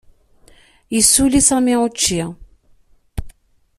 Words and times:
Yessuli 0.95 1.41
Sami 1.47 1.75
učči. 1.85 2.21